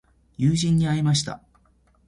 [0.35, 1.43] 友人に会いました。